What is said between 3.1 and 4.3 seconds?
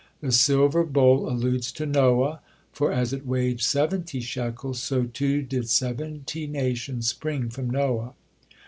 it weighed seventy